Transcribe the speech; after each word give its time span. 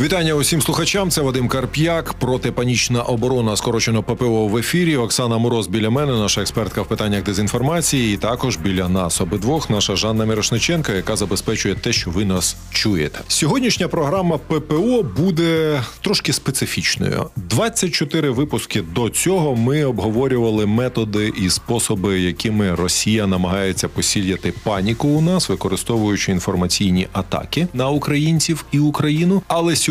Вітання 0.00 0.34
усім 0.34 0.62
слухачам. 0.62 1.10
Це 1.10 1.20
Вадим 1.22 1.48
Карп'як. 1.48 2.12
Протипанічна 2.12 3.02
оборона 3.02 3.56
скорочено 3.56 4.02
ППО 4.02 4.46
в 4.46 4.56
ефірі. 4.56 4.96
Оксана 4.96 5.38
Мороз 5.38 5.68
біля 5.68 5.90
мене, 5.90 6.12
наша 6.12 6.40
експертка 6.40 6.82
в 6.82 6.86
питаннях 6.86 7.22
дезінформації. 7.22 8.14
І 8.14 8.16
також 8.16 8.56
біля 8.56 8.88
нас 8.88 9.20
обидвох 9.20 9.70
наша 9.70 9.96
Жанна 9.96 10.26
Мирошниченка, 10.26 10.92
яка 10.92 11.16
забезпечує 11.16 11.74
те, 11.74 11.92
що 11.92 12.10
ви 12.10 12.24
нас 12.24 12.56
чуєте. 12.70 13.18
Сьогоднішня 13.28 13.88
програма 13.88 14.38
ППО 14.38 15.02
буде 15.02 15.82
трошки 16.00 16.32
специфічною. 16.32 17.26
24 17.36 18.30
випуски 18.30 18.82
до 18.82 19.10
цього 19.10 19.56
ми 19.56 19.84
обговорювали 19.84 20.66
методи 20.66 21.32
і 21.42 21.50
способи, 21.50 22.20
якими 22.20 22.74
Росія 22.74 23.26
намагається 23.26 23.88
посіяти 23.88 24.52
паніку 24.64 25.08
у 25.08 25.20
нас, 25.20 25.48
використовуючи 25.48 26.32
інформаційні 26.32 27.08
атаки 27.12 27.68
на 27.72 27.88
українців 27.88 28.64
і 28.72 28.78
Україну. 28.78 29.42
Але 29.48 29.76
сьогодні 29.76 29.89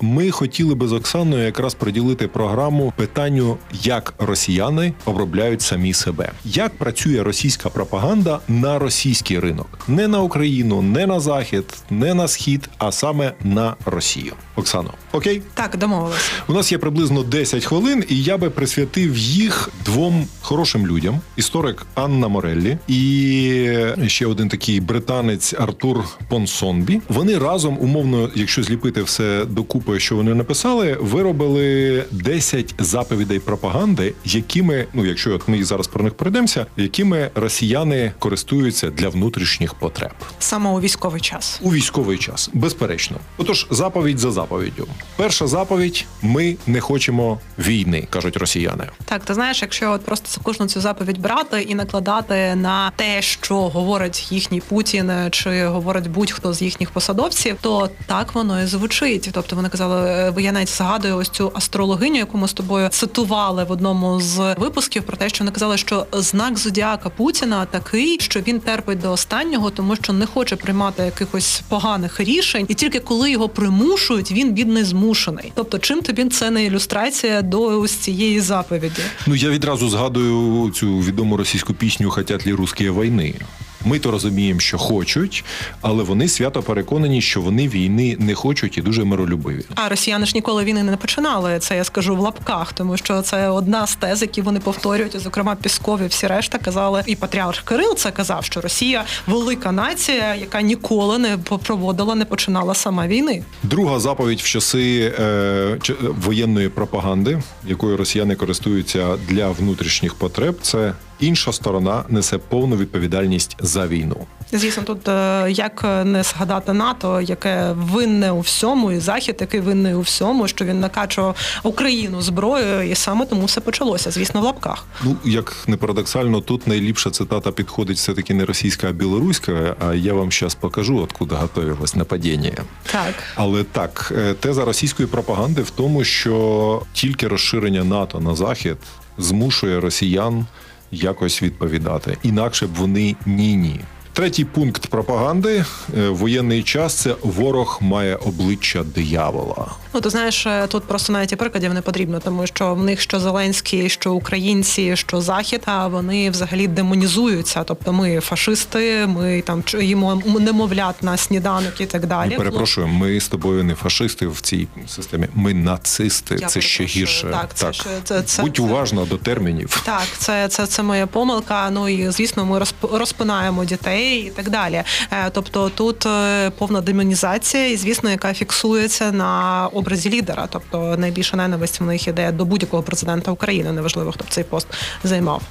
ми 0.00 0.30
хотіли 0.30 0.74
би 0.74 0.88
з 0.88 0.92
Оксаною 0.92 1.44
якраз 1.44 1.74
приділити 1.74 2.28
програму 2.28 2.92
питанню, 2.96 3.56
як 3.82 4.14
росіяни 4.18 4.92
обробляють 5.04 5.62
самі 5.62 5.92
себе, 5.92 6.32
як 6.44 6.78
працює 6.78 7.22
російська 7.22 7.68
пропаганда 7.68 8.40
на 8.48 8.78
російський 8.78 9.38
ринок, 9.38 9.78
не 9.88 10.08
на 10.08 10.20
Україну, 10.20 10.82
не 10.82 11.06
на 11.06 11.20
захід, 11.20 11.64
не 11.90 12.14
на 12.14 12.28
схід, 12.28 12.68
а 12.78 12.92
саме 12.92 13.32
на 13.44 13.74
Росію. 13.84 14.32
Оксано, 14.56 14.94
окей, 15.12 15.42
Так, 15.54 15.76
домовилися. 15.76 16.30
у 16.48 16.52
нас 16.52 16.72
є 16.72 16.78
приблизно 16.78 17.22
10 17.22 17.64
хвилин, 17.64 18.04
і 18.08 18.22
я 18.22 18.38
би 18.38 18.50
присвятив 18.50 19.16
їх 19.16 19.70
двом 19.84 20.26
хорошим 20.40 20.86
людям: 20.86 21.20
історик 21.36 21.86
Анна 21.94 22.28
Мореллі 22.28 22.78
і 22.88 23.68
ще 24.06 24.26
один 24.26 24.48
такий 24.48 24.80
британець 24.80 25.54
Артур 25.58 26.04
Понсонбі. 26.28 27.00
Вони 27.08 27.38
разом, 27.38 27.78
умовно, 27.80 28.30
якщо 28.34 28.62
зліпити 28.62 29.02
все 29.02 29.23
докупи, 29.48 30.00
що 30.00 30.16
вони 30.16 30.34
написали, 30.34 30.96
виробили 31.00 32.04
10 32.10 32.74
заповідей 32.78 33.38
пропаганди, 33.38 34.14
якими, 34.24 34.86
ну 34.92 35.06
якщо 35.06 35.34
от 35.34 35.48
ми 35.48 35.64
зараз 35.64 35.86
про 35.86 36.04
них 36.04 36.14
пройдемося, 36.14 36.66
якими 36.76 37.30
росіяни 37.34 38.12
користуються 38.18 38.90
для 38.90 39.08
внутрішніх 39.08 39.74
потреб 39.74 40.10
Саме 40.38 40.70
у 40.70 40.80
військовий 40.80 41.20
час. 41.20 41.58
у 41.62 41.72
військовий 41.72 42.18
час, 42.18 42.50
безперечно. 42.52 43.16
Отож, 43.38 43.66
заповідь 43.70 44.18
за 44.18 44.30
заповіддю. 44.30 44.86
Перша 45.16 45.46
заповідь: 45.46 46.04
ми 46.22 46.56
не 46.66 46.80
хочемо 46.80 47.40
війни, 47.58 48.06
кажуть 48.10 48.36
росіяни. 48.36 48.84
Так, 49.04 49.24
ти 49.24 49.34
знаєш, 49.34 49.62
якщо 49.62 49.92
от 49.92 50.04
просто 50.04 50.40
кожну 50.42 50.66
цю 50.66 50.80
заповідь 50.80 51.20
брати 51.20 51.62
і 51.62 51.74
накладати 51.74 52.54
на 52.54 52.92
те, 52.96 53.22
що 53.22 53.54
говорить 53.68 54.32
їхній 54.32 54.60
Путін, 54.60 55.12
чи 55.30 55.66
говорить 55.66 56.10
будь-хто 56.10 56.52
з 56.54 56.62
їхніх 56.62 56.90
посадовців, 56.90 57.56
то 57.60 57.90
так 58.06 58.34
воно 58.34 58.62
і 58.62 58.66
звучить. 58.66 59.03
Тобто 59.32 59.56
вони 59.56 59.68
казали, 59.68 60.10
е, 60.10 60.30
бо 60.30 60.40
я 60.40 60.52
навіть 60.52 60.68
згадую 60.68 61.16
ось 61.16 61.28
цю 61.28 61.52
астрологиню, 61.54 62.16
яку 62.16 62.38
ми 62.38 62.48
з 62.48 62.52
тобою 62.52 62.88
цитували 62.88 63.64
в 63.64 63.70
одному 63.70 64.20
з 64.20 64.54
випусків 64.58 65.02
про 65.02 65.16
те, 65.16 65.28
що 65.28 65.44
вони 65.44 65.52
казали, 65.52 65.78
що 65.78 66.06
знак 66.12 66.58
зодіака 66.58 67.10
Путіна 67.10 67.66
такий, 67.66 68.20
що 68.20 68.40
він 68.40 68.60
терпить 68.60 69.00
до 69.00 69.12
останнього, 69.12 69.70
тому 69.70 69.96
що 69.96 70.12
не 70.12 70.26
хоче 70.26 70.56
приймати 70.56 71.02
якихось 71.02 71.62
поганих 71.68 72.20
рішень, 72.20 72.66
і 72.68 72.74
тільки 72.74 73.00
коли 73.00 73.30
його 73.30 73.48
примушують, 73.48 74.32
він 74.32 74.52
бідний 74.52 74.84
змушений. 74.84 75.52
Тобто, 75.54 75.78
чим 75.78 76.02
тобі 76.02 76.24
це 76.24 76.50
не 76.50 76.64
ілюстрація 76.64 77.42
до 77.42 77.80
ось 77.80 77.94
цієї 77.96 78.40
заповіді? 78.40 79.02
Ну 79.26 79.34
я 79.34 79.50
відразу 79.50 79.88
згадую 79.88 80.70
цю 80.70 80.98
відому 80.98 81.36
російську 81.36 81.74
пісню 81.74 82.10
«Хотять 82.10 82.46
лі 82.46 82.52
русські 82.52 82.90
війни. 82.90 83.34
Ми 83.84 83.98
то 83.98 84.10
розуміємо, 84.10 84.60
що 84.60 84.78
хочуть, 84.78 85.44
але 85.80 86.02
вони 86.02 86.28
свято 86.28 86.62
переконані, 86.62 87.20
що 87.22 87.40
вони 87.40 87.68
війни 87.68 88.16
не 88.18 88.34
хочуть 88.34 88.78
і 88.78 88.82
дуже 88.82 89.04
миролюбиві. 89.04 89.64
А 89.74 89.88
росіяни 89.88 90.26
ж 90.26 90.32
ніколи 90.34 90.64
війни 90.64 90.82
не 90.82 90.96
починали. 90.96 91.58
Це 91.58 91.76
я 91.76 91.84
скажу 91.84 92.16
в 92.16 92.18
лапках, 92.18 92.72
тому 92.72 92.96
що 92.96 93.22
це 93.22 93.48
одна 93.48 93.86
з 93.86 93.94
тез, 93.94 94.22
які 94.22 94.42
вони 94.42 94.60
повторюють. 94.60 95.20
Зокрема, 95.20 95.54
Пісков 95.54 96.02
і 96.02 96.06
всі 96.06 96.26
решта 96.26 96.58
казали, 96.58 97.02
і 97.06 97.16
патріарх 97.16 97.60
Кирил 97.64 97.96
це 97.96 98.10
казав, 98.10 98.44
що 98.44 98.60
Росія 98.60 99.04
велика 99.26 99.72
нація, 99.72 100.34
яка 100.34 100.62
ніколи 100.62 101.18
не 101.18 101.38
проводила, 101.38 102.14
не 102.14 102.24
починала 102.24 102.74
сама 102.74 103.06
війни. 103.06 103.42
Друга 103.62 104.00
заповідь 104.00 104.40
в 104.40 104.44
часи 104.46 105.14
е, 105.18 105.78
воєнної 106.00 106.68
пропаганди, 106.68 107.42
якою 107.66 107.96
росіяни 107.96 108.34
користуються 108.34 109.16
для 109.28 109.48
внутрішніх 109.48 110.14
потреб, 110.14 110.58
це 110.62 110.92
інша 111.24 111.52
сторона 111.52 112.04
несе 112.08 112.38
повну 112.38 112.76
відповідальність 112.76 113.56
за 113.60 113.86
війну. 113.86 114.16
Звісно, 114.52 114.82
тут 114.82 115.08
е, 115.08 115.46
як 115.50 115.84
не 116.04 116.22
згадати 116.22 116.72
НАТО, 116.72 117.20
яке 117.20 117.72
винне 117.72 118.30
у 118.30 118.40
всьому, 118.40 118.92
і 118.92 118.98
захід, 118.98 119.36
який 119.40 119.60
винний 119.60 119.94
у 119.94 120.00
всьому, 120.00 120.48
що 120.48 120.64
він 120.64 120.80
накачував 120.80 121.36
Україну 121.62 122.22
зброєю, 122.22 122.90
і 122.90 122.94
саме 122.94 123.26
тому 123.26 123.44
все 123.44 123.60
почалося. 123.60 124.10
Звісно, 124.10 124.40
в 124.40 124.44
лапках. 124.44 124.84
Ну 125.04 125.16
як 125.24 125.56
не 125.66 125.76
парадоксально, 125.76 126.40
тут 126.40 126.66
найліпша 126.66 127.10
цитата 127.10 127.50
підходить 127.50 127.96
все 127.96 128.14
таки 128.14 128.34
не 128.34 128.44
російська, 128.44 128.88
а 128.88 128.92
білоруська. 128.92 129.76
А 129.88 129.94
я 129.94 130.14
вам 130.14 130.32
зараз 130.32 130.54
покажу, 130.54 130.98
откуда 130.98 131.36
готовилось 131.36 131.94
нападіння. 131.94 132.52
Так. 132.92 133.14
Але 133.34 133.64
так, 133.64 134.12
е, 134.18 134.34
теза 134.34 134.64
російської 134.64 135.08
пропаганди 135.08 135.62
в 135.62 135.70
тому, 135.70 136.04
що 136.04 136.82
тільки 136.92 137.28
розширення 137.28 137.84
НАТО 137.84 138.20
на 138.20 138.34
захід 138.34 138.76
змушує 139.18 139.80
росіян 139.80 140.46
якось 140.92 141.42
відповідати. 141.42 142.16
Інакше 142.22 142.66
б 142.66 142.74
вони 142.74 143.16
ні-ні. 143.26 143.80
Третій 144.14 144.44
пункт 144.44 144.86
пропаганди 144.86 145.64
е, 145.98 146.08
воєнний 146.08 146.62
час 146.62 146.94
це 146.94 147.14
ворог 147.22 147.78
має 147.80 148.16
обличчя 148.16 148.82
диявола. 148.82 149.66
Ну, 149.94 150.00
ти 150.00 150.10
знаєш, 150.10 150.46
е, 150.46 150.66
тут 150.66 150.84
просто 150.84 151.12
навіть 151.12 151.32
і 151.32 151.36
прикладів 151.36 151.74
не 151.74 151.80
потрібно, 151.80 152.20
тому 152.20 152.46
що 152.46 152.74
в 152.74 152.84
них 152.84 153.00
що 153.00 153.20
Зеленський, 153.20 153.88
що 153.88 154.12
українці, 154.12 154.96
що 154.96 155.20
захід, 155.20 155.62
а 155.64 155.86
вони 155.86 156.30
взагалі 156.30 156.66
демонізуються. 156.66 157.64
Тобто 157.64 157.92
ми 157.92 158.20
фашисти, 158.20 159.06
ми 159.06 159.42
там 159.46 159.62
їмо 159.80 160.22
немовлят 160.40 161.02
на 161.02 161.16
сніданок 161.16 161.80
і 161.80 161.86
так 161.86 162.06
далі. 162.06 162.30
Ми 162.30 162.36
перепрошуємо, 162.36 162.92
ми 162.98 163.20
з 163.20 163.28
тобою 163.28 163.64
не 163.64 163.74
фашисти 163.74 164.26
в 164.26 164.40
цій 164.40 164.68
системі. 164.86 165.26
Ми 165.34 165.54
нацисти. 165.54 166.36
Я 166.40 166.46
це 166.46 166.60
ще 166.60 166.84
гірше. 166.84 167.26
Так, 167.30 167.50
це 167.54 167.72
ще- 167.72 167.84
це- 168.04 168.22
це- 168.22 168.42
Будь 168.42 168.56
це- 168.56 168.62
уважна 168.62 169.04
до 169.04 169.16
термінів. 169.16 169.82
Так, 169.86 170.06
це, 170.18 170.48
це, 170.48 170.66
це 170.66 170.82
моя 170.82 171.06
помилка. 171.06 171.70
Ну 171.70 171.88
і 171.88 172.10
звісно, 172.10 172.44
ми 172.44 172.58
розп- 172.58 172.96
розпинаємо 172.96 173.64
дітей 173.64 174.03
і 174.04 174.30
так 174.30 174.50
далі. 174.50 174.82
Е, 175.10 175.30
Тобто 175.32 175.68
тут 175.68 176.06
е, 176.06 176.50
повна 176.50 176.80
демонізація, 176.80 177.68
і 177.68 177.76
звісно, 177.76 178.10
яка 178.10 178.34
фіксується 178.34 179.12
на 179.12 179.66
образі 179.72 180.10
лідера. 180.10 180.48
Тобто 180.50 180.96
найбільша 180.98 181.36
ненависть 181.36 181.80
в 181.80 181.84
них 181.84 182.08
іде 182.08 182.32
до 182.32 182.44
будь-якого 182.44 182.82
президента 182.82 183.30
України, 183.30 183.72
неважливо, 183.72 184.12
хто 184.12 184.24
б 184.24 184.26
цей 184.30 184.44
пост 184.44 184.66
займав. 185.04 185.42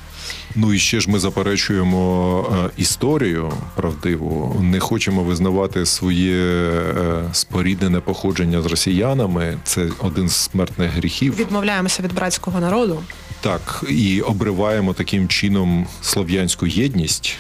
Ну 0.56 0.74
і 0.74 0.80
ще 0.80 1.00
ж 1.00 1.10
ми 1.10 1.20
заперечуємо 1.20 2.46
е, 2.66 2.70
історію 2.78 3.54
правдиву, 3.76 4.62
не 4.62 4.80
хочемо 4.80 5.24
визнавати 5.24 5.86
своє 5.86 6.72
споріднене 7.32 8.00
походження 8.00 8.62
з 8.62 8.66
росіянами. 8.66 9.58
Це 9.64 9.88
один 10.00 10.30
з 10.30 10.36
смертних 10.36 10.92
гріхів. 10.92 11.36
Відмовляємося 11.36 12.04
від 12.04 12.14
братського 12.14 12.60
народу. 12.60 13.04
Так 13.42 13.84
і 13.90 14.22
обриваємо 14.22 14.94
таким 14.94 15.28
чином 15.28 15.88
слов'янську 16.02 16.68
єдність. 16.68 17.38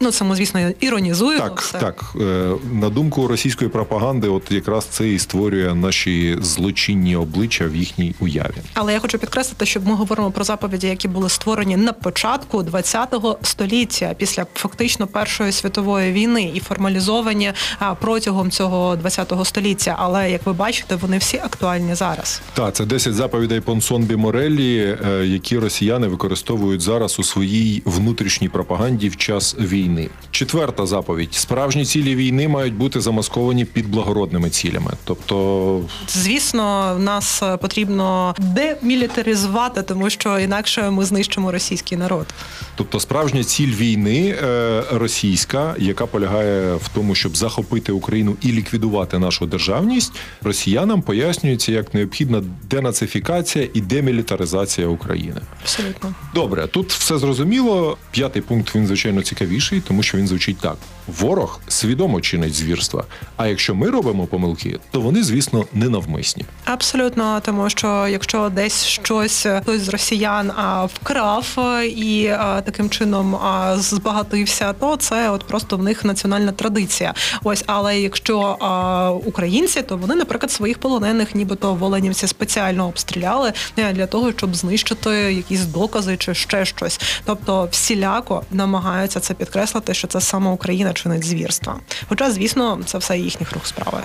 Ну 0.00 0.10
це 0.10 0.24
звісно, 0.34 0.70
іронізуємо. 0.80 1.44
Так, 1.44 1.60
все. 1.60 1.78
так. 1.78 2.04
Е, 2.20 2.50
На 2.72 2.88
думку 2.90 3.28
російської 3.28 3.70
пропаганди, 3.70 4.28
от 4.28 4.50
якраз 4.52 4.84
це 4.84 5.08
і 5.08 5.18
створює 5.18 5.74
наші 5.74 6.38
злочинні 6.40 7.16
обличчя 7.16 7.66
в 7.66 7.76
їхній 7.76 8.14
уяві. 8.20 8.54
Але 8.74 8.92
я 8.92 8.98
хочу 8.98 9.18
підкреслити, 9.18 9.66
що 9.66 9.80
ми 9.80 9.94
говоримо 9.94 10.30
про 10.30 10.44
заповіді, 10.44 10.86
які 10.86 11.08
були 11.08 11.28
створені 11.28 11.76
на 11.76 11.92
початку 11.92 12.64
ХХ 12.64 13.36
століття, 13.42 14.14
після 14.18 14.46
фактично 14.54 15.06
Першої 15.06 15.52
світової 15.52 16.12
війни, 16.12 16.52
і 16.54 16.60
формалізовані 16.60 17.52
протягом 18.00 18.50
цього 18.50 18.98
ХХ 19.04 19.46
століття. 19.46 19.96
Але 19.98 20.30
як 20.30 20.46
ви 20.46 20.52
бачите, 20.52 20.94
вони 20.96 21.18
всі 21.18 21.36
актуальні 21.36 21.94
зараз. 21.94 22.42
Так, 22.54 22.74
це 22.74 22.84
10 22.84 23.14
заповідей 23.14 23.60
Понсонбі 23.60 24.16
Мореллі, 24.16 24.96
е, 25.06 25.26
які 25.26 25.58
росіяни 25.58 26.06
використовують 26.06 26.80
зараз 26.80 27.18
у 27.18 27.22
своїй 27.22 27.82
внутрішній 27.84 28.48
пропаганді 28.48 29.08
в 29.08 29.16
час 29.16 29.56
війни. 29.58 29.83
Війни. 29.84 30.08
Четверта 30.30 30.86
заповідь: 30.86 31.34
справжні 31.34 31.84
цілі 31.84 32.14
війни 32.14 32.48
мають 32.48 32.74
бути 32.74 33.00
замасковані 33.00 33.64
під 33.64 33.90
благородними 33.90 34.50
цілями. 34.50 34.92
Тобто, 35.04 35.80
звісно, 36.08 36.96
нас 36.98 37.42
потрібно 37.60 38.34
демілітаризувати, 38.38 39.82
тому 39.82 40.10
що 40.10 40.38
інакше 40.38 40.90
ми 40.90 41.04
знищимо 41.04 41.52
російський 41.52 41.98
народ. 41.98 42.26
Тобто, 42.76 43.00
справжня 43.00 43.44
ціль 43.44 43.74
війни 43.74 44.36
е, 44.42 44.82
російська, 44.92 45.74
яка 45.78 46.06
полягає 46.06 46.74
в 46.74 46.88
тому, 46.94 47.14
щоб 47.14 47.36
захопити 47.36 47.92
Україну 47.92 48.36
і 48.40 48.52
ліквідувати 48.52 49.18
нашу 49.18 49.46
державність, 49.46 50.12
росіянам 50.42 51.02
пояснюється 51.02 51.72
як 51.72 51.94
необхідна 51.94 52.42
денацифікація 52.70 53.68
і 53.74 53.80
демілітаризація 53.80 54.86
України. 54.86 55.40
Абсолютно 55.62 56.14
добре. 56.34 56.66
Тут 56.66 56.92
все 56.92 57.18
зрозуміло. 57.18 57.96
П'ятий 58.10 58.42
пункт 58.42 58.74
він 58.74 58.86
звичайно 58.86 59.22
цікавіший, 59.22 59.80
тому 59.80 60.02
що 60.02 60.18
він 60.18 60.28
звучить 60.28 60.58
так: 60.58 60.76
ворог 61.06 61.60
свідомо 61.68 62.20
чинить 62.20 62.54
звірства. 62.54 63.04
А 63.36 63.46
якщо 63.46 63.74
ми 63.74 63.90
робимо 63.90 64.26
помилки, 64.26 64.78
то 64.90 65.00
вони, 65.00 65.22
звісно, 65.22 65.64
ненавмисні. 65.72 66.44
Абсолютно, 66.64 67.40
тому 67.40 67.70
що 67.70 68.08
якщо 68.08 68.48
десь 68.48 68.84
щось 68.84 69.46
хтось 69.62 69.80
з 69.80 69.88
росіян 69.88 70.50
а, 70.50 70.84
вкрав 70.84 71.58
і 71.96 72.26
а, 72.26 72.62
таким 72.64 72.90
чином 72.90 73.36
а, 73.36 73.76
збагатився, 73.76 74.72
то 74.72 74.96
це 74.96 75.30
от 75.30 75.46
просто 75.46 75.76
в 75.76 75.82
них 75.82 76.04
національна 76.04 76.52
традиція. 76.52 77.14
Ось, 77.42 77.64
але 77.66 78.00
якщо 78.00 78.56
а, 78.60 79.10
українці, 79.10 79.82
то 79.82 79.96
вони, 79.96 80.14
наприклад, 80.14 80.50
своїх 80.50 80.78
полонених, 80.78 81.34
нібито 81.34 81.74
в 81.74 81.82
Оленівці 81.82 82.26
спеціально 82.26 82.88
обстріляли 82.88 83.52
е, 83.76 83.92
для 83.92 84.06
того, 84.06 84.32
щоб 84.32 84.54
знищити 84.54 85.10
якісь 85.10 85.64
докази 85.64 86.16
чи 86.16 86.34
ще 86.34 86.64
щось. 86.64 87.00
Тобто 87.24 87.68
всіляко 87.70 88.42
намагаються 88.50 89.20
це 89.20 89.34
підкреслити, 89.34 89.94
що 89.94 90.08
це 90.08 90.20
саме 90.20 90.50
Україна 90.50 90.92
чинить 90.92 91.24
звірства. 91.24 91.76
Хоча, 92.08 92.30
звісно, 92.30 92.80
це 92.86 92.98
все 92.98 93.18
їхніх 93.18 93.52
рук 93.52 93.66
справи. 93.66 93.98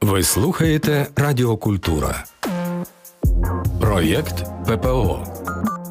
Ви 0.00 0.22
слухаєте 0.22 1.06
Радіокультура. 1.16 2.24
Проєкт 3.94 4.44
ППО. 4.66 5.26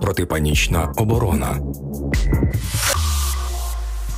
Протипанічна 0.02 0.94
оборона. 0.98 1.60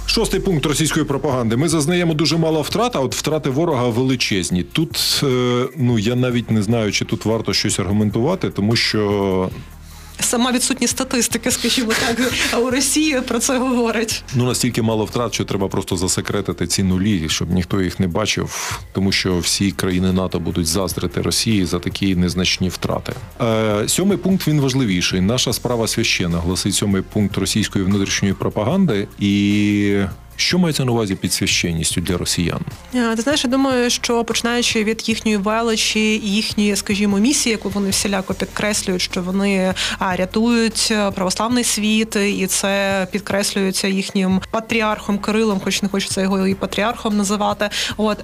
Шостий 0.06 0.40
пункт 0.40 0.66
російської 0.66 1.06
пропаганди. 1.06 1.58
Ми 1.58 1.70
зазнаємо 1.70 2.14
дуже 2.14 2.38
мало 2.38 2.62
втрат, 2.62 2.96
а 2.96 3.00
от 3.00 3.16
втрати 3.16 3.50
ворога 3.50 3.88
величезні. 3.88 4.64
Тут 4.64 5.22
е, 5.24 5.66
ну 5.78 6.00
я 6.00 6.16
навіть 6.16 6.52
не 6.52 6.62
знаю, 6.62 6.92
чи 6.92 7.06
тут 7.06 7.26
варто 7.26 7.54
щось 7.54 7.80
аргументувати, 7.80 8.50
тому 8.50 8.76
що 8.76 9.50
сама 10.26 10.52
відсутність 10.52 10.94
статистики, 10.94 11.52
скажімо 11.52 11.92
так, 12.06 12.32
у 12.64 12.70
Росії 12.70 13.22
про 13.28 13.40
це 13.40 13.58
говорить. 13.58 14.24
Ну 14.36 14.46
настільки 14.46 14.82
мало 14.82 15.06
втрат, 15.06 15.34
що 15.34 15.46
треба 15.46 15.68
просто 15.68 15.98
засекретити 15.98 16.68
ці 16.68 16.84
нулі, 16.84 17.30
щоб 17.30 17.52
ніхто 17.52 17.82
їх 17.82 18.00
не 18.00 18.08
бачив, 18.08 18.80
тому 18.94 19.12
що 19.12 19.38
всі 19.40 19.72
країни 19.72 20.14
НАТО 20.14 20.40
будуть 20.40 20.68
заздрити 20.68 21.22
Росії 21.22 21.66
за 21.66 21.80
такі 21.80 22.16
незначні 22.16 22.70
втрати. 22.70 23.14
Е, 23.42 23.84
Сьомий 23.88 24.18
пункт 24.18 24.48
він 24.48 24.62
важливіший. 24.62 25.22
Наша 25.22 25.54
справа 25.54 25.88
священна, 25.88 26.38
гласить 26.40 26.76
сьомий 26.76 27.02
пункт 27.02 27.38
російської 27.38 27.86
внутрішньої 27.86 28.34
пропаганди 28.34 29.08
і. 29.20 30.00
Що 30.38 30.60
мається 30.60 30.86
на 30.86 30.92
увазі 30.92 31.16
під 31.16 31.34
священністю 31.34 32.02
для 32.02 32.18
росіян? 32.18 32.60
Ти 32.92 33.22
знаєш, 33.22 33.44
я 33.44 33.50
думаю, 33.50 33.90
що 33.90 34.24
починаючи 34.24 34.84
від 34.84 35.10
їхньої 35.10 35.38
величі, 35.38 36.00
їхньої, 36.18 36.76
скажімо, 36.76 37.18
місії, 37.18 37.52
яку 37.52 37.70
вони 37.70 37.90
всіляко 37.90 38.34
підкреслюють, 38.34 39.02
що 39.02 39.22
вони 39.22 39.74
рятують 40.00 40.94
православний 41.16 41.64
світ, 41.64 42.16
і 42.16 42.48
це 42.48 43.08
підкреслюється 43.12 43.88
їхнім 43.88 44.42
патріархом 44.52 45.18
Кирилом, 45.18 45.62
хоч 45.64 45.82
не 45.82 45.90
хочеться 45.90 46.22
його 46.22 46.48
і 46.48 46.56
патріархом 46.56 47.18
називати. 47.18 47.70
От 47.98 48.18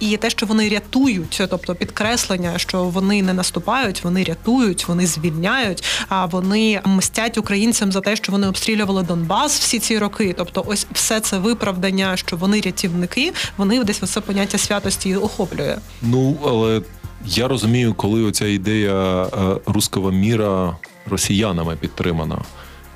і 0.00 0.16
те, 0.16 0.30
що 0.30 0.46
вони 0.46 0.68
рятують, 0.68 1.42
тобто 1.50 1.74
підкреслення, 1.74 2.58
що 2.58 2.84
вони 2.84 3.22
не 3.22 3.34
наступають, 3.34 4.04
вони 4.04 4.24
рятують, 4.24 4.88
вони 4.88 5.06
звільняють, 5.06 5.84
а 6.08 6.26
вони 6.26 6.80
мстять 6.84 7.38
українцям 7.38 7.92
за 7.92 8.00
те, 8.00 8.16
що 8.16 8.32
вони 8.32 8.48
обстрілювали 8.48 9.02
Донбас 9.02 9.60
всі 9.60 9.78
ці 9.78 9.98
роки. 9.98 10.34
Тобто, 10.38 10.64
ось 10.66 10.86
все 10.92 11.20
це 11.20 11.38
ви 11.38 11.54
виправдання, 11.58 12.16
що 12.16 12.36
вони 12.36 12.60
рятівники, 12.60 13.32
вони 13.56 13.84
десь 13.84 14.02
оце 14.02 14.20
поняття 14.20 14.58
святості 14.58 15.16
охоплює. 15.16 15.76
Ну 16.02 16.36
але 16.44 16.82
я 17.26 17.48
розумію, 17.48 17.94
коли 17.94 18.22
оця 18.22 18.46
ідея 18.46 19.24
е, 19.24 19.28
руского 19.66 20.10
міра 20.10 20.76
росіянами 21.10 21.76
підтримана. 21.76 22.38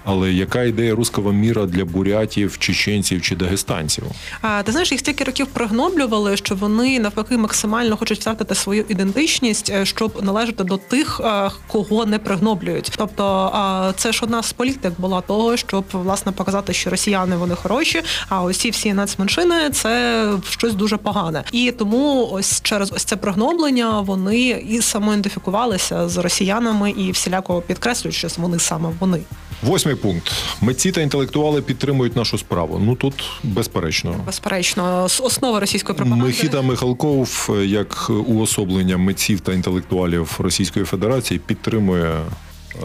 Але 0.04 0.32
яка 0.32 0.62
ідея 0.62 0.94
руского 0.94 1.32
міра 1.32 1.66
для 1.66 1.84
бурятів, 1.84 2.58
чеченців 2.58 3.22
чи 3.22 3.36
дагестанців? 3.36 4.04
А 4.40 4.62
ти 4.62 4.72
знаєш, 4.72 4.92
їх 4.92 5.00
стільки 5.00 5.24
років 5.24 5.46
пригноблювали, 5.46 6.36
що 6.36 6.54
вони 6.54 7.00
навпаки 7.00 7.36
максимально 7.36 7.96
хочуть 7.96 8.20
втратити 8.20 8.54
свою 8.54 8.84
ідентичність, 8.88 9.70
е, 9.70 9.86
щоб 9.86 10.22
належати 10.22 10.64
до 10.64 10.76
тих, 10.76 11.20
е, 11.24 11.50
кого 11.66 12.06
не 12.06 12.18
пригноблюють. 12.18 12.92
Тобто, 12.96 13.92
це 13.96 14.12
ж 14.12 14.20
одна 14.22 14.42
з 14.42 14.52
політик 14.52 14.92
була 14.98 15.20
того, 15.20 15.56
щоб 15.56 15.84
власне 15.92 16.32
показати, 16.32 16.72
що 16.72 16.90
росіяни 16.90 17.36
вони 17.36 17.54
хороші, 17.54 18.02
а 18.28 18.52
ці 18.52 18.70
всі 18.70 18.92
нацменшини 18.92 19.70
це 19.70 20.24
щось 20.50 20.74
дуже 20.74 20.96
погане. 20.96 21.44
І 21.52 21.72
тому 21.72 22.28
ось 22.32 22.60
через 22.62 22.92
ось 22.92 23.04
це 23.04 23.16
пригноблення 23.16 24.00
вони 24.00 24.48
і 24.48 24.82
самоідентифікувалися 24.82 26.08
з 26.08 26.16
росіянами 26.16 26.90
і 26.90 27.10
всіляко 27.10 27.60
підкреслюють, 27.60 28.16
що 28.16 28.28
вони 28.38 28.58
саме 28.58 28.88
вони. 29.00 29.20
Восьмий 29.62 29.94
пункт. 29.94 30.32
Митці 30.60 30.92
та 30.92 31.00
інтелектуали 31.00 31.62
підтримують 31.62 32.16
нашу 32.16 32.38
справу. 32.38 32.78
Ну 32.84 32.96
тут 32.96 33.14
безперечно. 33.42 34.14
Безперечно, 34.26 35.04
основа 35.22 35.60
російської 35.60 35.96
пропаганди. 35.96 36.24
Михіта 36.26 36.62
Михалков, 36.62 37.50
як 37.64 38.10
уособлення 38.10 38.96
митців 38.96 39.40
та 39.40 39.52
інтелектуалів 39.52 40.36
Російської 40.38 40.84
Федерації, 40.84 41.40
підтримує 41.46 42.10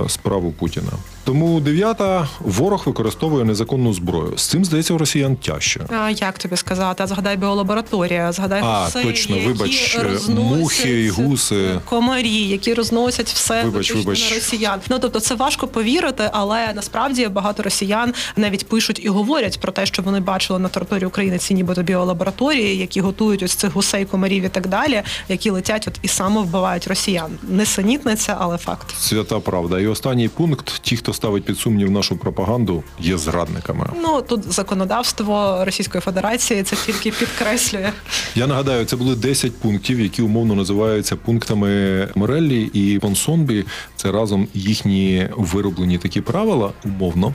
е, 0.06 0.09
справу 0.09 0.51
Путіна. 0.51 0.91
Тому 1.27 1.59
дев'ята 1.59 2.27
ворог 2.39 2.83
використовує 2.85 3.45
незаконну 3.45 3.94
зброю. 3.94 4.38
З 4.38 4.47
цим 4.47 4.65
здається 4.65 4.94
у 4.94 4.97
росіян 4.97 5.35
тяжче. 5.35 5.85
А 5.89 6.09
як 6.09 6.38
тобі 6.38 6.57
сказати? 6.57 7.07
Згадай 7.07 7.38
біолабораторія, 7.38 8.31
згадай 8.31 8.62
а, 8.63 8.83
гуси, 8.83 9.03
точно, 9.03 9.35
які 9.35 9.47
вибач, 9.47 9.97
мухи 10.29 11.03
і 11.03 11.09
гуси, 11.09 11.79
комарі, 11.85 12.41
які 12.41 12.74
розносять 12.74 13.27
все 13.29 13.63
вибач, 13.63 13.95
вибач. 13.95 14.29
на 14.29 14.35
росіян. 14.35 14.79
Ну 14.89 15.00
тобто, 15.00 15.19
це 15.19 15.35
важко 15.35 15.68
повірити, 15.68 16.29
але 16.33 16.74
насправді 16.75 17.27
багато 17.27 17.63
росіян 17.63 18.13
навіть 18.35 18.68
пишуть 18.68 19.00
і 19.03 19.09
говорять 19.09 19.59
про 19.59 19.71
те, 19.71 19.85
що 19.85 20.01
вони 20.01 20.19
бачили 20.19 20.59
на 20.59 20.69
території 20.69 21.07
України 21.07 21.38
ці 21.38 21.53
нібито 21.53 21.83
біолабораторії, 21.83 22.77
які 22.77 23.01
готують 23.01 23.44
ось 23.44 23.53
цих 23.53 23.73
гусей, 23.73 24.06
комарів 24.06 24.44
і 24.44 24.50
так 24.50 24.68
далі, 24.68 25.01
які 25.30 25.50
летять 25.50 25.88
от 25.88 26.00
і 26.01 26.07
саме 26.07 26.41
вбивають 26.41 26.88
росіян. 26.88 27.31
Несенітниця, 27.44 28.38
але 28.39 28.57
факт. 28.57 28.95
Свята 29.00 29.39
правда. 29.39 29.80
І 29.80 29.88
останній 29.88 30.30
пункт: 30.30 30.80
ті, 30.81 30.97
хто 30.97 31.13
ставить 31.18 31.44
під 31.44 31.57
сумнів 31.57 31.92
нашу 31.92 32.18
пропаганду, 32.18 32.83
є 33.00 33.18
зрадниками. 33.18 33.90
Ну 34.02 34.21
тут 34.21 34.54
законодавство 34.54 35.66
Російської 35.66 36.02
Федерації 36.02 36.64
це 36.64 36.76
тільки 36.86 37.12
підкреслює. 37.12 37.92
Я 38.36 38.47
нагадаю, 38.47 38.86
це 38.86 38.95
були 38.95 39.16
10 39.16 39.56
пунктів, 39.56 40.00
які 40.00 40.21
умовно 40.21 40.56
називаються 40.56 41.16
пунктами 41.16 41.69
Мореллі 42.16 42.64
і 42.74 43.00
Понсонбі. 43.00 43.66
Це 43.95 44.12
разом 44.12 44.47
їхні 44.54 45.30
вироблені 45.38 45.97
такі 45.97 46.21
правила, 46.21 46.71
умовно. 46.86 47.33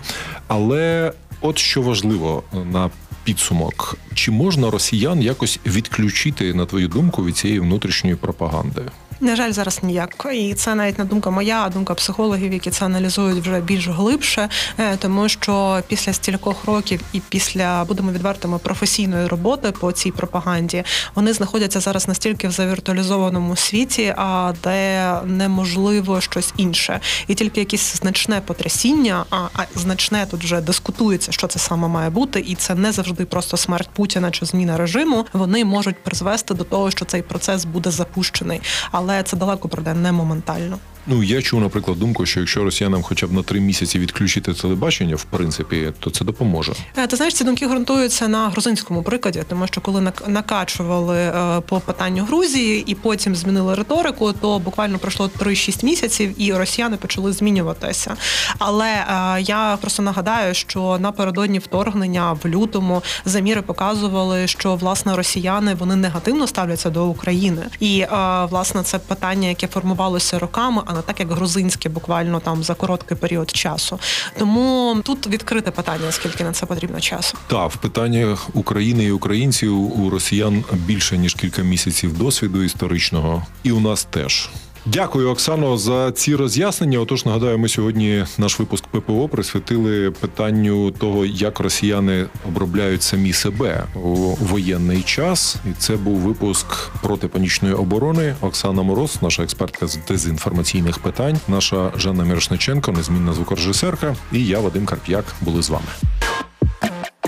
Але 0.49 1.13
от 1.41 1.59
що 1.59 1.83
важливо 1.83 2.43
на 2.73 2.91
підсумок, 3.25 3.97
чи 4.15 4.31
можна 4.31 4.71
росіян 4.71 5.23
якось 5.23 5.61
відключити 5.67 6.55
на 6.55 6.67
твою 6.67 6.89
думку 6.89 7.25
від 7.25 7.37
цієї 7.37 7.61
внутрішньої 7.61 8.17
пропаганди? 8.17 8.83
На 9.23 9.37
жаль, 9.37 9.53
зараз 9.53 9.83
ніяк. 9.83 10.27
І 10.35 10.55
це 10.55 10.75
навіть 10.75 10.99
не 10.99 11.05
думка 11.05 11.31
моя, 11.31 11.63
а 11.65 11.69
думка 11.69 11.95
психологів, 11.95 12.53
які 12.53 12.71
це 12.71 12.85
аналізують 12.85 13.41
вже 13.41 13.61
більш 13.61 13.89
глибше, 13.89 14.49
е, 14.79 14.97
тому 14.97 15.29
що 15.29 15.83
після 15.89 16.13
стількох 16.13 16.65
років 16.65 17.01
і 17.13 17.21
після 17.29 17.85
будемо 17.85 18.13
відвертими 18.13 18.59
професійної 18.59 19.27
роботи 19.27 19.73
по 19.81 19.93
цій 19.93 20.11
пропаганді 20.11 20.85
вони 21.15 21.33
знаходяться 21.33 21.81
зараз 21.81 22.09
настільки 22.09 22.49
в 22.49 22.51
завіртуалізованому 22.51 23.57
світі, 23.57 24.15
а 24.17 24.53
де 24.65 25.13
неможливо 25.25 26.21
щось 26.21 26.53
інше, 26.57 27.01
і 27.27 27.35
тільки 27.35 27.61
якесь 27.61 27.97
значне 27.97 28.41
потрясіння, 28.41 29.25
а, 29.31 29.37
а 29.37 29.65
значне 29.75 30.27
тут 30.31 30.45
вже 30.45 30.61
дискутується, 30.61 31.33
що 31.33 31.47
це 31.47 31.59
саме 31.59 31.89
має 31.89 32.11
бути, 32.11 32.41
і 32.41 32.55
це 32.55 32.75
не 32.75 32.93
завжди 32.93 33.25
просто 33.25 33.57
смерть 33.57 33.89
Путіна 33.93 34.31
чи 34.31 34.47
зміна 34.47 34.77
режиму. 34.77 35.27
Вони 35.33 35.65
можуть 35.65 36.05
призвести 36.05 36.55
до 36.55 36.65
того, 36.65 36.91
що 36.91 37.05
цей 37.05 37.23
процес 37.23 37.65
буде 37.65 37.91
запущений, 37.91 38.61
але 38.91 39.12
це 39.23 39.37
далеко 39.37 39.69
пройде 39.69 39.95
не 39.95 40.13
моментально. 40.13 40.79
Ну 41.07 41.23
я 41.23 41.43
чув, 41.43 41.61
наприклад, 41.61 41.99
думку, 41.99 42.27
що 42.27 42.41
якщо 42.41 42.65
росіянам 42.65 43.03
хоча 43.03 43.27
б 43.27 43.33
на 43.33 43.43
три 43.43 43.61
місяці 43.61 43.99
відключити 43.99 44.55
телебачення, 44.55 45.17
в 45.17 45.25
принципі, 45.25 45.93
то 45.99 46.11
це 46.11 46.25
допоможе. 46.25 46.73
Е, 46.99 47.07
Ти 47.07 47.17
знаєш, 47.17 47.35
ці 47.35 47.45
думки 47.45 47.67
ґрунтуються 47.67 48.29
на 48.29 48.49
грузинському 48.49 49.03
прикладі, 49.03 49.43
тому 49.49 49.67
що 49.67 49.81
коли 49.81 50.01
нак- 50.01 50.29
накачували 50.29 51.19
е, 51.19 51.61
по 51.69 51.81
питанню 51.81 52.25
Грузії 52.25 52.85
і 52.87 52.95
потім 52.95 53.37
змінили 53.37 53.75
риторику, 53.75 54.33
то 54.33 54.59
буквально 54.59 54.99
пройшло 54.99 55.31
3-6 55.39 55.85
місяців, 55.85 56.43
і 56.43 56.53
росіяни 56.55 56.97
почали 56.97 57.33
змінюватися. 57.33 58.17
Але 58.59 58.89
е, 58.89 59.41
я 59.43 59.79
просто 59.81 60.03
нагадаю, 60.03 60.55
що 60.55 60.97
напередодні 61.01 61.59
вторгнення 61.59 62.33
в 62.33 62.47
лютому 62.49 63.03
заміри 63.25 63.63
показували, 63.63 64.47
що 64.47 64.75
власне 64.77 65.17
росіяни 65.17 65.75
вони 65.75 65.97
негативно 65.97 66.47
ставляться 66.47 66.91
до 66.91 67.07
України, 67.07 67.63
і 67.81 68.05
власне 68.51 68.83
це 68.83 68.99
питання, 68.99 69.49
яке 69.49 69.67
формувалося 69.67 70.39
роками, 70.39 70.83
так 71.01 71.21
як 71.21 71.33
грузинське, 71.33 71.89
буквально 71.89 72.41
там 72.41 72.63
за 72.63 72.75
короткий 72.75 73.17
період 73.17 73.51
часу. 73.51 73.99
Тому 74.39 74.97
тут 75.05 75.27
відкрите 75.27 75.71
питання, 75.71 76.13
скільки 76.13 76.45
на 76.45 76.53
це 76.53 76.67
потрібно 76.67 77.01
часу. 77.01 77.39
Та 77.47 77.67
в 77.67 77.77
питаннях 77.77 78.57
України 78.57 79.05
і 79.05 79.11
українців 79.11 80.01
у 80.01 80.11
росіян 80.11 80.65
більше 80.73 81.19
ніж 81.19 81.35
кілька 81.35 81.63
місяців 81.63 82.19
досвіду 82.19 82.63
історичного, 82.63 83.47
і 83.63 83.73
у 83.73 83.81
нас 83.81 84.05
теж. 84.05 84.51
Дякую, 84.87 85.31
Оксано, 85.31 85.79
за 85.79 86.13
ці 86.13 86.37
роз'яснення. 86.37 86.99
Отож, 86.99 87.27
нагадаю, 87.27 87.59
ми 87.59 87.69
сьогодні 87.69 88.25
наш 88.39 88.59
випуск 88.59 88.87
ППО 88.87 89.29
присвятили 89.29 90.11
питанню 90.11 90.91
того, 90.91 91.25
як 91.25 91.61
росіяни 91.61 92.27
обробляють 92.49 93.03
самі 93.03 93.33
себе 93.33 93.85
у 93.95 94.35
воєнний 94.41 95.03
час. 95.03 95.57
І 95.71 95.73
це 95.79 95.97
був 95.97 96.17
випуск 96.17 96.67
протипанічної 97.03 97.75
оборони. 97.75 98.35
Оксана 98.41 98.83
Мороз, 98.83 99.19
наша 99.23 99.43
експертка 99.43 99.87
з 99.87 99.99
дезінформаційних 100.09 100.99
питань, 100.99 101.39
наша 101.49 101.93
Жанна 101.97 102.25
Мірошниченко, 102.25 102.93
незмінна 102.93 103.33
звукорежисерка, 103.33 104.17
і 104.33 104.47
я, 104.47 104.61
Вадим 104.61 104.87
Карп'як, 104.87 105.25
були 105.41 105.63
з 105.63 105.71
вами. 105.71 105.89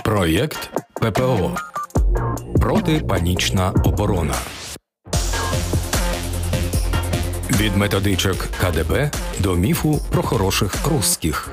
Проєкт 0.05 0.71
ППО 0.95 1.57
Протипанічна 2.61 3.71
оборона. 3.85 4.35
Від 7.51 7.77
методичок 7.77 8.37
КДБ 8.61 9.11
до 9.39 9.55
міфу 9.55 10.01
про 10.11 10.23
хороших 10.23 10.87
русських. 10.87 11.51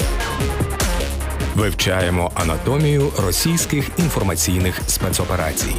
Вивчаємо 1.55 2.31
анатомію 2.33 3.11
російських 3.17 3.89
інформаційних 3.97 4.81
спецоперацій. 4.87 5.75